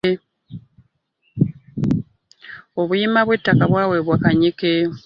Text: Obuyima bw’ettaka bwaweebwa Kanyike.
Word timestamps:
Obuyima 2.79 3.19
bw’ettaka 3.25 3.63
bwaweebwa 3.71 4.15
Kanyike. 4.23 4.73